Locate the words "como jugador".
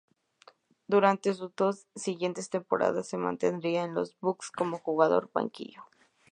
4.49-5.25